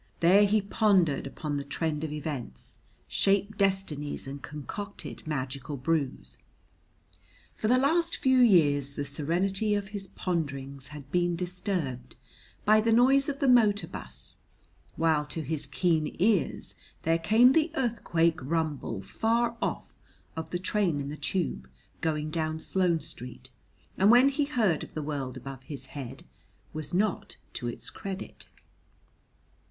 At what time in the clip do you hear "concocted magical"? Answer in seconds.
4.41-5.77